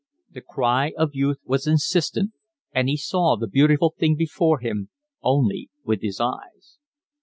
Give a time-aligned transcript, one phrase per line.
[0.31, 2.33] The cry of youth was insistent,
[2.73, 4.89] and he saw the beautiful thing before him
[5.21, 6.79] only with his eyes.